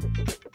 [0.00, 0.53] Thank you.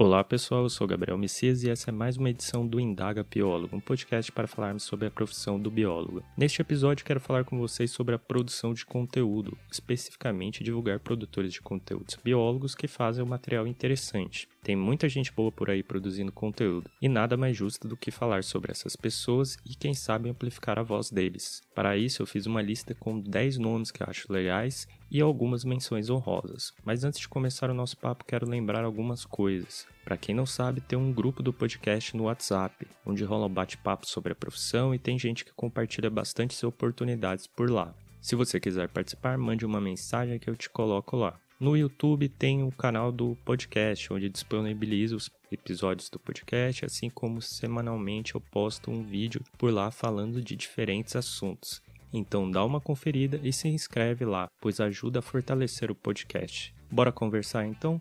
[0.00, 3.74] Olá pessoal, eu sou Gabriel Messias e essa é mais uma edição do Indaga Biólogo,
[3.74, 6.22] um podcast para falarmos sobre a profissão do biólogo.
[6.36, 11.60] Neste episódio quero falar com vocês sobre a produção de conteúdo, especificamente divulgar produtores de
[11.60, 14.48] conteúdos biólogos que fazem um material interessante.
[14.62, 18.44] Tem muita gente boa por aí produzindo conteúdo, e nada mais justo do que falar
[18.44, 21.60] sobre essas pessoas e quem sabe amplificar a voz deles.
[21.74, 25.64] Para isso, eu fiz uma lista com 10 nomes que eu acho legais e algumas
[25.64, 26.72] menções honrosas.
[26.84, 29.86] Mas antes de começar o nosso papo, quero lembrar algumas coisas.
[30.04, 34.06] Para quem não sabe, tem um grupo do podcast no WhatsApp, onde rola um bate-papo
[34.06, 37.94] sobre a profissão e tem gente que compartilha bastante oportunidades por lá.
[38.20, 41.38] Se você quiser participar, mande uma mensagem que eu te coloco lá.
[41.60, 47.42] No YouTube tem o canal do podcast, onde disponibilizo os episódios do podcast, assim como
[47.42, 51.82] semanalmente eu posto um vídeo por lá falando de diferentes assuntos.
[52.12, 56.74] Então dá uma conferida e se inscreve lá, pois ajuda a fortalecer o podcast.
[56.90, 58.00] Bora conversar então?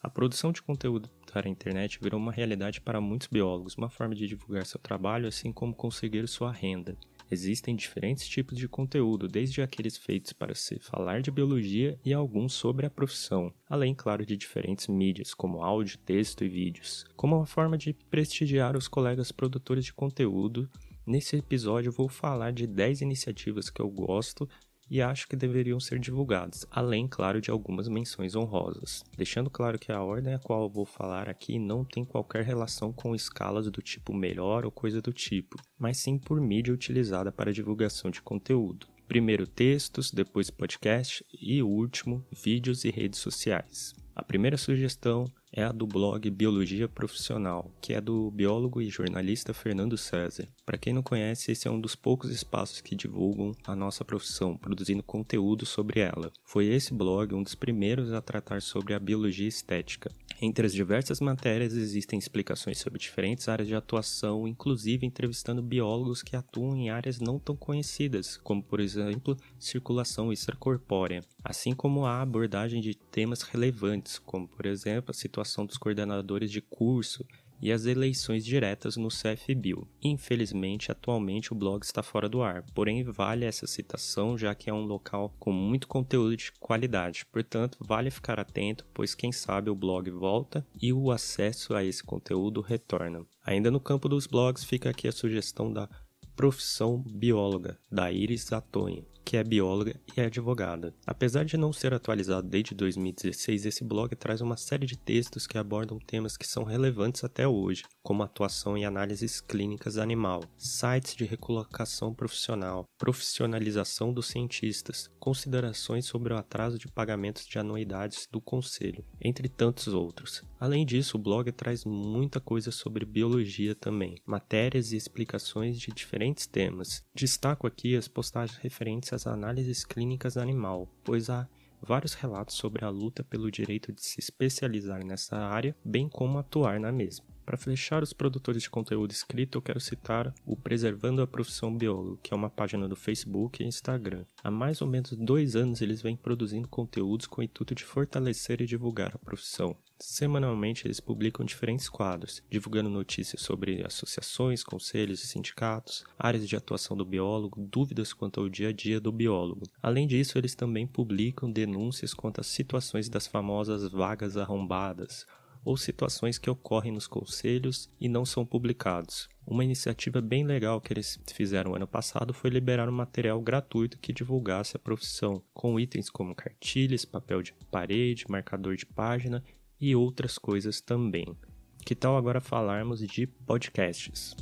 [0.00, 4.14] A produção de conteúdo para a internet virou uma realidade para muitos biólogos, uma forma
[4.14, 6.96] de divulgar seu trabalho, assim como conseguir sua renda.
[7.28, 12.52] Existem diferentes tipos de conteúdo, desde aqueles feitos para se falar de biologia e alguns
[12.52, 17.04] sobre a profissão, além, claro, de diferentes mídias, como áudio, texto e vídeos.
[17.16, 20.70] Como uma forma de prestigiar os colegas produtores de conteúdo,
[21.04, 24.48] nesse episódio vou falar de 10 iniciativas que eu gosto
[24.90, 29.04] e acho que deveriam ser divulgados, além, claro, de algumas menções honrosas.
[29.16, 32.92] Deixando claro que a ordem a qual eu vou falar aqui não tem qualquer relação
[32.92, 37.52] com escalas do tipo melhor ou coisa do tipo, mas sim por mídia utilizada para
[37.52, 38.86] divulgação de conteúdo.
[39.08, 43.94] Primeiro textos, depois podcast e último vídeos e redes sociais.
[44.16, 49.52] A primeira sugestão é a do blog Biologia Profissional, que é do biólogo e jornalista
[49.52, 50.48] Fernando César.
[50.64, 54.56] Para quem não conhece, esse é um dos poucos espaços que divulgam a nossa profissão,
[54.56, 56.32] produzindo conteúdo sobre ela.
[56.44, 60.10] Foi esse blog um dos primeiros a tratar sobre a biologia estética.
[60.40, 66.36] Entre as diversas matérias existem explicações sobre diferentes áreas de atuação, inclusive entrevistando biólogos que
[66.36, 72.82] atuam em áreas não tão conhecidas, como por exemplo circulação extracorpórea, assim como a abordagem
[72.82, 77.24] de temas relevantes, como por exemplo a situação dos coordenadores de curso
[77.60, 79.88] e as eleições diretas no CFBio.
[80.02, 84.74] Infelizmente, atualmente o blog está fora do ar, porém vale essa citação já que é
[84.74, 87.26] um local com muito conteúdo de qualidade.
[87.26, 92.02] Portanto, vale ficar atento, pois quem sabe o blog volta e o acesso a esse
[92.02, 93.26] conteúdo retorna.
[93.44, 95.88] Ainda no campo dos blogs fica aqui a sugestão da
[96.34, 100.94] profissão bióloga da Iris Atonha que é bióloga e é advogada.
[101.04, 105.58] Apesar de não ser atualizado desde 2016, esse blog traz uma série de textos que
[105.58, 111.24] abordam temas que são relevantes até hoje, como atuação em análises clínicas animal, sites de
[111.24, 119.04] recolocação profissional, profissionalização dos cientistas, considerações sobre o atraso de pagamentos de anuidades do conselho,
[119.20, 120.44] entre tantos outros.
[120.58, 126.46] Além disso, o blog traz muita coisa sobre biologia também, matérias e explicações de diferentes
[126.46, 127.04] temas.
[127.14, 131.48] Destaco aqui as postagens referentes às análises clínicas animal, pois há
[131.82, 136.78] vários relatos sobre a luta pelo direito de se especializar nessa área, bem como atuar
[136.78, 137.35] na mesma.
[137.46, 142.18] Para fechar os produtores de conteúdo escrito, eu quero citar o Preservando a Profissão Biólogo,
[142.20, 144.24] que é uma página do Facebook e Instagram.
[144.42, 148.60] Há mais ou menos dois anos eles vêm produzindo conteúdos com o intuito de fortalecer
[148.60, 149.76] e divulgar a profissão.
[149.96, 156.96] Semanalmente eles publicam diferentes quadros, divulgando notícias sobre associações, conselhos e sindicatos, áreas de atuação
[156.96, 159.62] do biólogo, dúvidas quanto ao dia a dia do biólogo.
[159.80, 165.24] Além disso, eles também publicam denúncias quanto às situações das famosas vagas arrombadas,
[165.66, 169.28] ou situações que ocorrem nos conselhos e não são publicados.
[169.44, 174.12] Uma iniciativa bem legal que eles fizeram ano passado foi liberar um material gratuito que
[174.12, 179.42] divulgasse a profissão, com itens como cartilhas, papel de parede, marcador de página
[179.80, 181.36] e outras coisas também.
[181.84, 184.36] Que tal agora falarmos de podcasts?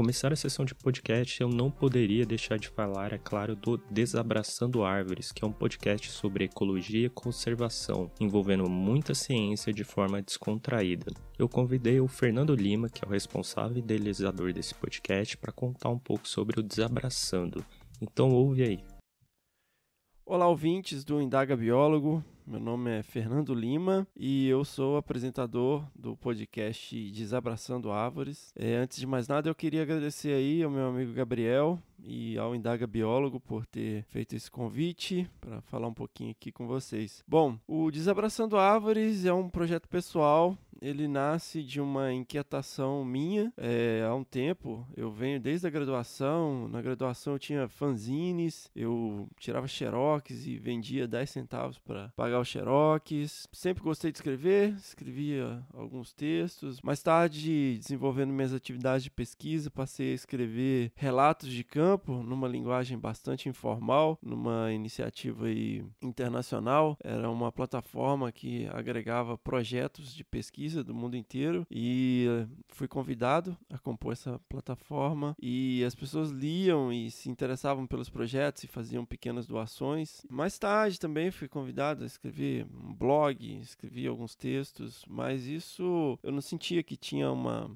[0.00, 4.82] Começar a sessão de podcast, eu não poderia deixar de falar, é claro, do Desabraçando
[4.82, 11.12] Árvores, que é um podcast sobre ecologia e conservação, envolvendo muita ciência de forma descontraída.
[11.38, 15.90] Eu convidei o Fernando Lima, que é o responsável e idealizador desse podcast, para contar
[15.90, 17.62] um pouco sobre o Desabraçando.
[18.00, 18.80] Então ouve aí.
[20.24, 22.24] Olá, ouvintes do Indaga Biólogo.
[22.50, 28.52] Meu nome é Fernando Lima e eu sou apresentador do podcast Desabraçando Árvores.
[28.56, 32.54] É, antes de mais nada, eu queria agradecer aí ao meu amigo Gabriel e ao
[32.54, 37.22] Indaga Biólogo por ter feito esse convite para falar um pouquinho aqui com vocês.
[37.26, 44.02] Bom, o Desabraçando Árvores é um projeto pessoal ele nasce de uma inquietação minha é,
[44.08, 44.86] há um tempo.
[44.96, 46.68] Eu venho desde a graduação.
[46.68, 52.48] Na graduação eu tinha fanzines, eu tirava xerox e vendia 10 centavos para pagar os
[52.48, 53.46] xerox.
[53.52, 56.80] Sempre gostei de escrever, escrevia alguns textos.
[56.80, 61.89] Mais tarde, desenvolvendo minhas atividades de pesquisa, passei a escrever relatos de campo
[62.22, 66.96] numa linguagem bastante informal, numa iniciativa aí internacional.
[67.02, 72.26] Era uma plataforma que agregava projetos de pesquisa do mundo inteiro e
[72.68, 78.64] fui convidado a compor essa plataforma e as pessoas liam e se interessavam pelos projetos
[78.64, 80.22] e faziam pequenas doações.
[80.30, 86.32] Mais tarde também fui convidado a escrever um blog, escrevi alguns textos, mas isso eu
[86.32, 87.70] não sentia que tinha uma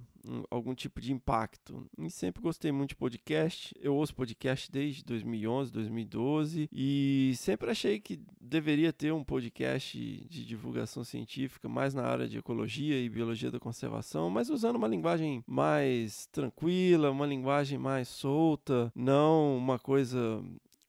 [0.50, 1.86] algum tipo de impacto.
[1.98, 3.74] E sempre gostei muito de podcast.
[3.80, 9.98] Eu ouço podcast desde 2011, 2012 e sempre achei que deveria ter um podcast
[10.28, 14.88] de divulgação científica mais na área de ecologia e biologia da conservação, mas usando uma
[14.88, 20.42] linguagem mais tranquila, uma linguagem mais solta, não uma coisa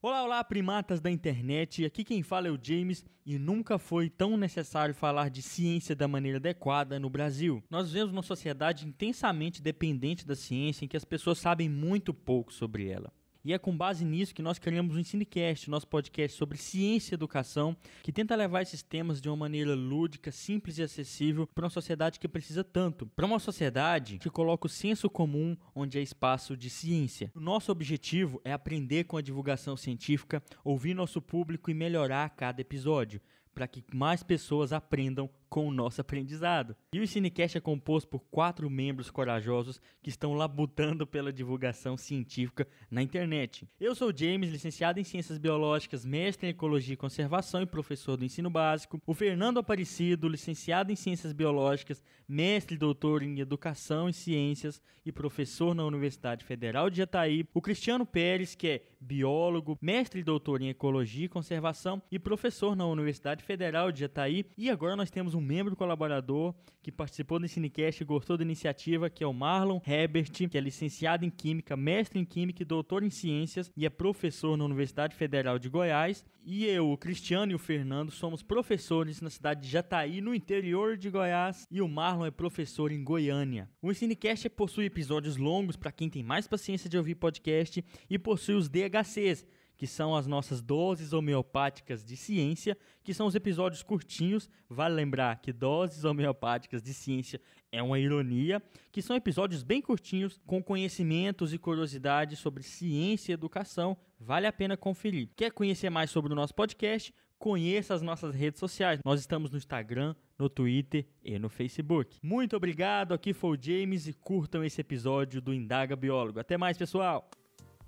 [0.00, 1.84] Olá, olá, primatas da internet.
[1.84, 6.06] Aqui quem fala é o James e nunca foi tão necessário falar de ciência da
[6.06, 7.60] maneira adequada no Brasil.
[7.68, 12.52] Nós vivemos uma sociedade intensamente dependente da ciência em que as pessoas sabem muito pouco
[12.52, 13.12] sobre ela.
[13.46, 17.14] E é com base nisso que nós criamos o Ensinecast, nosso podcast sobre ciência e
[17.14, 21.70] educação, que tenta levar esses temas de uma maneira lúdica, simples e acessível para uma
[21.70, 23.06] sociedade que precisa tanto.
[23.06, 27.30] Para uma sociedade que coloca o senso comum onde é espaço de ciência.
[27.36, 32.60] O nosso objetivo é aprender com a divulgação científica, ouvir nosso público e melhorar cada
[32.60, 33.20] episódio
[33.56, 36.76] para que mais pessoas aprendam com o nosso aprendizado.
[36.92, 42.68] E o Cinecast é composto por quatro membros corajosos que estão labutando pela divulgação científica
[42.90, 43.66] na internet.
[43.80, 48.24] Eu sou James, licenciado em Ciências Biológicas, mestre em Ecologia e Conservação e professor do
[48.26, 49.00] ensino básico.
[49.06, 55.12] O Fernando Aparecido, licenciado em Ciências Biológicas, mestre e doutor em Educação e Ciências e
[55.12, 57.48] professor na Universidade Federal de Jataí.
[57.54, 62.74] O Cristiano Pérez, que é biólogo, mestre e doutor em Ecologia e Conservação e professor
[62.74, 64.44] na Universidade Federal de Jataí.
[64.58, 69.08] E agora nós temos um membro colaborador que participou do Cinecast e gostou da iniciativa,
[69.08, 73.02] que é o Marlon Herbert, que é licenciado em Química, mestre em Química e doutor
[73.02, 76.24] em Ciências e é professor na Universidade Federal de Goiás.
[76.44, 80.96] E eu, o Cristiano e o Fernando somos professores na cidade de Jataí, no interior
[80.96, 83.68] de Goiás, e o Marlon é professor em Goiânia.
[83.82, 88.54] O Cinecast possui episódios longos para quem tem mais paciência de ouvir podcast e possui
[88.54, 89.44] os DHCs,
[89.76, 94.48] que são as nossas doses homeopáticas de ciência, que são os episódios curtinhos.
[94.68, 97.40] Vale lembrar que doses homeopáticas de ciência
[97.70, 103.34] é uma ironia, que são episódios bem curtinhos, com conhecimentos e curiosidades sobre ciência e
[103.34, 103.96] educação.
[104.18, 105.28] Vale a pena conferir.
[105.36, 107.14] Quer conhecer mais sobre o nosso podcast?
[107.38, 109.00] Conheça as nossas redes sociais.
[109.04, 112.18] Nós estamos no Instagram, no Twitter e no Facebook.
[112.22, 113.12] Muito obrigado.
[113.12, 116.40] Aqui foi o James e curtam esse episódio do Indaga Biólogo.
[116.40, 117.28] Até mais, pessoal!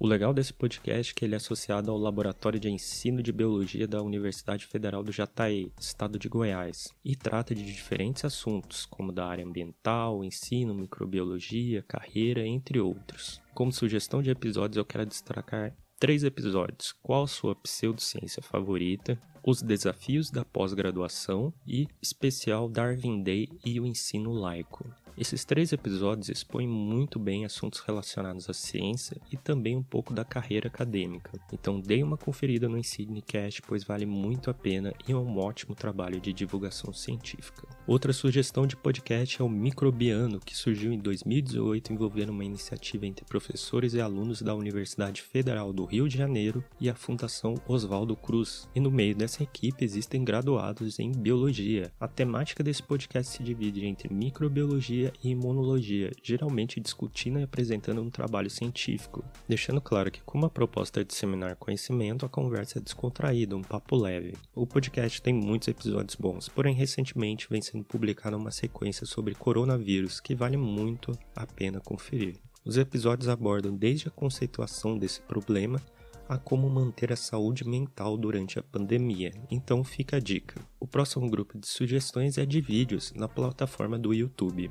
[0.01, 3.85] O legal desse podcast é que ele é associado ao Laboratório de Ensino de Biologia
[3.85, 9.27] da Universidade Federal do Jataí, estado de Goiás, e trata de diferentes assuntos, como da
[9.27, 13.43] área ambiental, ensino, microbiologia, carreira, entre outros.
[13.53, 20.31] Como sugestão de episódios, eu quero destacar três episódios: qual sua pseudociência favorita, os desafios
[20.31, 24.89] da pós-graduação e especial Darwin Day e o ensino laico.
[25.21, 30.25] Esses três episódios expõem muito bem assuntos relacionados à ciência e também um pouco da
[30.25, 31.33] carreira acadêmica.
[31.53, 35.75] Então dê uma conferida no Insignecast, pois vale muito a pena e é um ótimo
[35.75, 37.67] trabalho de divulgação científica.
[37.85, 43.25] Outra sugestão de podcast é o Microbiano, que surgiu em 2018 envolvendo uma iniciativa entre
[43.25, 48.69] professores e alunos da Universidade Federal do Rio de Janeiro e a Fundação Oswaldo Cruz.
[48.73, 51.91] E no meio dessa equipe existem graduados em biologia.
[51.99, 58.03] A temática desse podcast se divide entre microbiologia biologia e imunologia, geralmente discutindo e apresentando
[58.03, 62.83] um trabalho científico, deixando claro que, como a proposta é disseminar conhecimento, a conversa é
[62.83, 64.35] descontraída, um papo leve.
[64.55, 70.21] O podcast tem muitos episódios bons, porém recentemente vem sendo publicada uma sequência sobre coronavírus
[70.21, 72.37] que vale muito a pena conferir.
[72.65, 75.81] Os episódios abordam desde a conceituação desse problema
[76.29, 79.33] a como manter a saúde mental durante a pandemia.
[79.51, 80.61] Então fica a dica.
[80.79, 84.71] O próximo grupo de sugestões é de vídeos na plataforma do YouTube.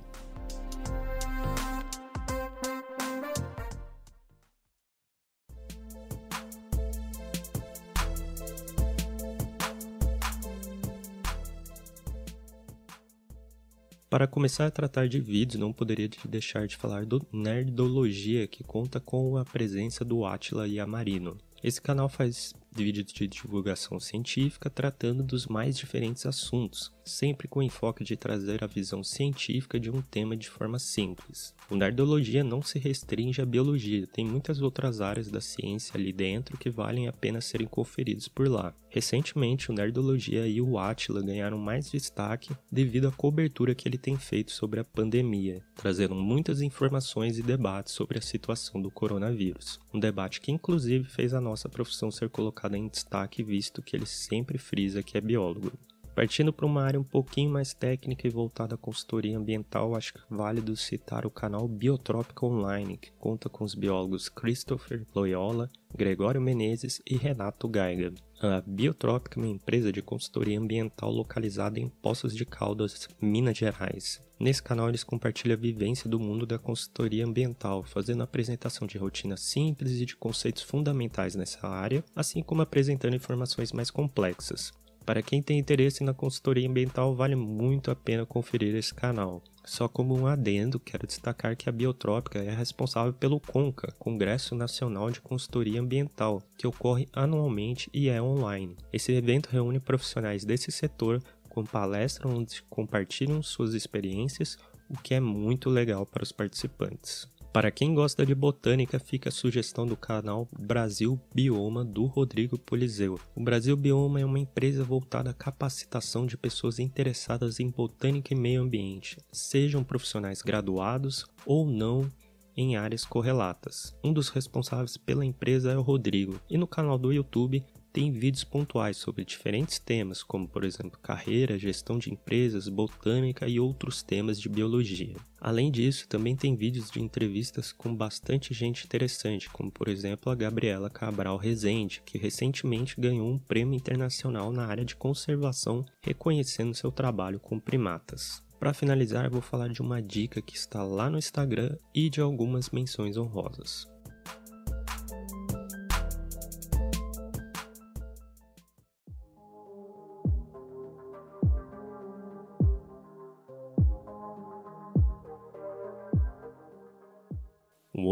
[14.17, 18.99] Para começar a tratar de vídeos, não poderia deixar de falar do Nerdologia, que conta
[18.99, 21.37] com a presença do Atila e a Marino.
[21.67, 27.63] Esse canal faz vídeos de divulgação científica tratando dos mais diferentes assuntos, sempre com o
[27.63, 31.55] enfoque de trazer a visão científica de um tema de forma simples.
[31.69, 36.57] O Nerdologia não se restringe à biologia, tem muitas outras áreas da ciência ali dentro
[36.57, 38.73] que valem a pena serem conferidos por lá.
[38.89, 44.17] Recentemente, o Nerdologia e o Atila ganharam mais destaque devido à cobertura que ele tem
[44.17, 49.79] feito sobre a pandemia, trazendo muitas informações e debates sobre a situação do coronavírus.
[49.93, 54.05] Um debate que inclusive fez a nossa profissão ser colocada em destaque, visto que ele
[54.05, 55.71] sempre frisa que é biólogo.
[56.17, 60.19] Partindo para uma área um pouquinho mais técnica e voltada à consultoria ambiental, acho que
[60.19, 66.41] é válido citar o canal Biotrópica Online, que conta com os biólogos Christopher Loyola, Gregório
[66.41, 68.13] Menezes e Renato Gaiga.
[68.41, 74.26] A Biotrópica é uma empresa de consultoria ambiental localizada em Poços de Caldas, Minas Gerais.
[74.39, 79.41] Nesse canal eles compartilham a vivência do mundo da consultoria ambiental, fazendo apresentação de rotinas
[79.41, 84.71] simples e de conceitos fundamentais nessa área, assim como apresentando informações mais complexas.
[85.07, 89.41] Para quem tem interesse na consultoria ambiental, vale muito a pena conferir esse canal.
[89.63, 95.09] Só como um adendo, quero destacar que a Biotrópica é responsável pelo CONCA, Congresso Nacional
[95.09, 98.75] de Consultoria Ambiental, que ocorre anualmente e é online.
[98.91, 101.21] Esse evento reúne profissionais desse setor
[101.57, 107.27] com palestras onde compartilham suas experiências, o que é muito legal para os participantes.
[107.51, 113.19] Para quem gosta de botânica, fica a sugestão do canal Brasil Bioma do Rodrigo Polizeu.
[113.35, 118.37] O Brasil Bioma é uma empresa voltada à capacitação de pessoas interessadas em botânica e
[118.37, 122.11] meio ambiente, sejam profissionais graduados ou não
[122.55, 123.95] em áreas correlatas.
[124.03, 127.63] Um dos responsáveis pela empresa é o Rodrigo, e no canal do YouTube
[127.97, 133.59] tem vídeos pontuais sobre diferentes temas, como por exemplo carreira, gestão de empresas, botânica e
[133.59, 135.15] outros temas de biologia.
[135.41, 140.35] Além disso, também tem vídeos de entrevistas com bastante gente interessante, como por exemplo a
[140.35, 146.91] Gabriela Cabral Rezende, que recentemente ganhou um prêmio internacional na área de conservação, reconhecendo seu
[146.91, 148.43] trabalho com primatas.
[148.59, 152.69] Para finalizar, vou falar de uma dica que está lá no Instagram e de algumas
[152.69, 153.87] menções honrosas.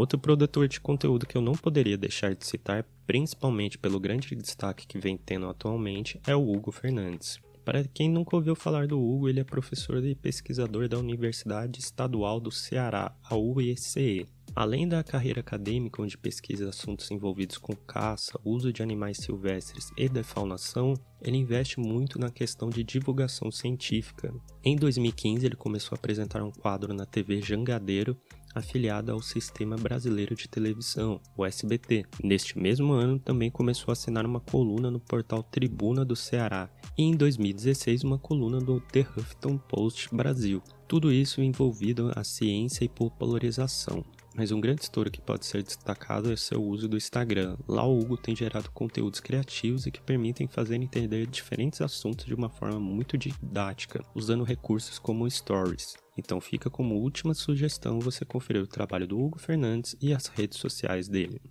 [0.05, 4.85] Outro produtor de conteúdo que eu não poderia deixar de citar, principalmente pelo grande destaque
[4.85, 7.39] que vem tendo atualmente, é o Hugo Fernandes.
[7.65, 12.39] Para quem nunca ouviu falar do Hugo, ele é professor e pesquisador da Universidade Estadual
[12.39, 14.27] do Ceará, a UECE.
[14.55, 20.07] Além da carreira acadêmica, onde pesquisa assuntos envolvidos com caça, uso de animais silvestres e
[20.07, 24.31] defaunação, ele investe muito na questão de divulgação científica.
[24.63, 28.15] Em 2015, ele começou a apresentar um quadro na TV Jangadeiro,
[28.55, 32.05] afiliada ao Sistema Brasileiro de Televisão, o SBT.
[32.23, 37.03] Neste mesmo ano, também começou a assinar uma coluna no portal Tribuna do Ceará e,
[37.03, 40.63] em 2016, uma coluna do The Huffington Post Brasil.
[40.87, 44.05] Tudo isso envolvido a ciência e popularização.
[44.35, 47.57] Mas um grande estouro que pode ser destacado é seu uso do Instagram.
[47.67, 52.33] Lá o Hugo tem gerado conteúdos criativos e que permitem fazer entender diferentes assuntos de
[52.33, 56.04] uma forma muito didática, usando recursos como stories.
[56.17, 60.59] Então fica como última sugestão você conferir o trabalho do Hugo Fernandes e as redes
[60.59, 61.41] sociais dele.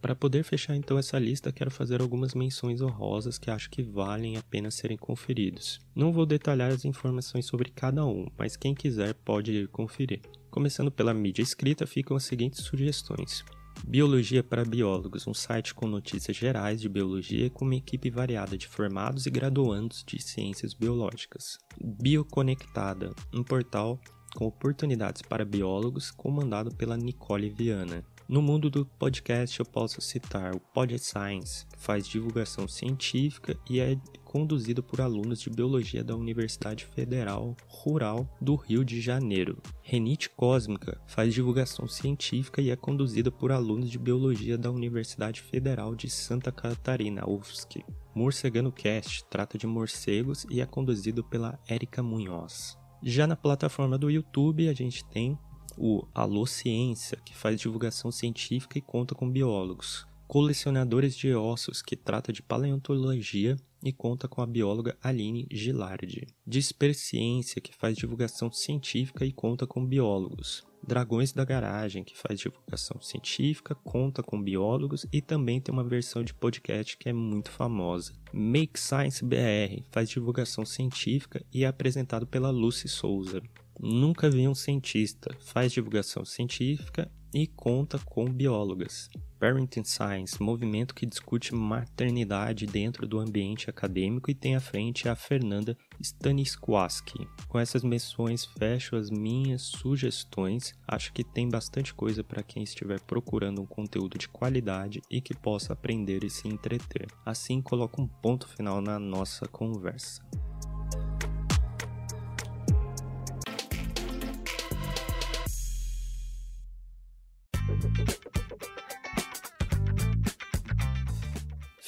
[0.00, 4.36] Para poder fechar então essa lista, quero fazer algumas menções honrosas que acho que valem
[4.36, 5.80] a pena serem conferidos.
[5.94, 10.20] Não vou detalhar as informações sobre cada um, mas quem quiser pode ir conferir.
[10.50, 13.44] Começando pela mídia escrita, ficam as seguintes sugestões.
[13.86, 18.66] Biologia para Biólogos, um site com notícias gerais de biologia com uma equipe variada de
[18.66, 21.58] formados e graduandos de ciências biológicas.
[21.80, 23.98] Bioconectada, um portal
[24.34, 28.04] com oportunidades para biólogos comandado pela Nicole Viana.
[28.28, 33.80] No mundo do podcast, eu posso citar o Pod Science, que faz divulgação científica e
[33.80, 39.56] é conduzido por alunos de biologia da Universidade Federal Rural do Rio de Janeiro.
[39.80, 45.94] Renite Cósmica faz divulgação científica e é conduzida por alunos de biologia da Universidade Federal
[45.94, 47.82] de Santa Catarina, UFSC.
[48.14, 52.76] Morcegano Cast trata de morcegos e é conduzido pela Érica Munhoz.
[53.02, 55.38] Já na plataforma do YouTube, a gente tem
[55.78, 60.06] o Alô Ciência, que faz divulgação científica e conta com biólogos.
[60.26, 66.26] Colecionadores de Ossos, que trata de paleontologia e conta com a bióloga Aline Gilardi.
[66.46, 70.66] Disperciência, que faz divulgação científica e conta com biólogos.
[70.86, 76.22] Dragões da Garagem, que faz divulgação científica, conta com biólogos e também tem uma versão
[76.22, 78.14] de podcast que é muito famosa.
[78.32, 83.42] Make Science BR faz divulgação científica e é apresentado pela Lucy Souza.
[83.78, 89.08] Nunca vi um cientista, faz divulgação científica e conta com biólogas.
[89.38, 95.14] Parenting Science, movimento que discute maternidade dentro do ambiente acadêmico e tem à frente a
[95.14, 97.24] Fernanda Stanisłaski.
[97.46, 100.74] Com essas menções fecho as minhas sugestões.
[100.86, 105.36] Acho que tem bastante coisa para quem estiver procurando um conteúdo de qualidade e que
[105.36, 107.06] possa aprender e se entreter.
[107.24, 110.20] Assim coloco um ponto final na nossa conversa.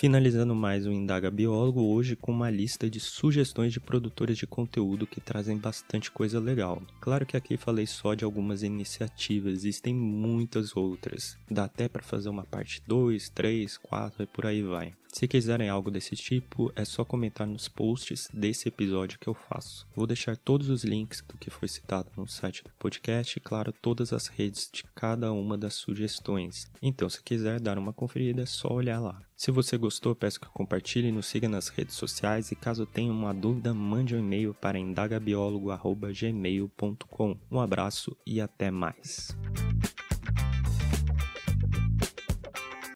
[0.00, 5.06] Finalizando mais o Indaga Biólogo hoje com uma lista de sugestões de produtores de conteúdo
[5.06, 6.80] que trazem bastante coisa legal.
[7.02, 11.36] Claro que aqui falei só de algumas iniciativas, existem muitas outras.
[11.50, 14.94] Dá até para fazer uma parte 2, 3, 4 e por aí vai.
[15.12, 19.87] Se quiserem algo desse tipo, é só comentar nos posts desse episódio que eu faço.
[19.94, 23.73] Vou deixar todos os links do que foi citado no site do podcast e, claro,
[23.73, 26.70] todas as redes de cada uma das sugestões.
[26.81, 29.20] Então, se quiser dar uma conferida, é só olhar lá.
[29.37, 33.35] Se você gostou, peço que compartilhe nos siga nas redes sociais e caso tenha uma
[33.35, 37.37] dúvida, mande um e-mail para indagabiólogo.gmail.com.
[37.51, 39.37] Um abraço e até mais.